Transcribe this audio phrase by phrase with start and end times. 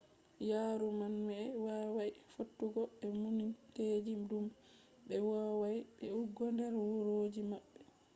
[0.49, 1.17] yaaruma'en
[1.65, 4.57] wawai fottugo be muminteeji dum je
[5.07, 7.79] be vowai yi'ugo der wuroji maɓɓe